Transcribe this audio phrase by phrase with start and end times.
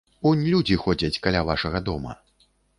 [0.29, 2.19] Унь людзі ходзяць каля вашага дома.